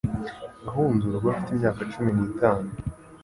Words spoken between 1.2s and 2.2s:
mfite imyaka cumi